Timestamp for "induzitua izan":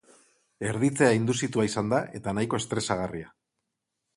1.17-1.91